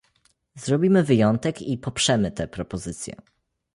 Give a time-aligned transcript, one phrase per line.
[0.55, 3.15] Zrobimy wyjątek i poprzemy tę propozycję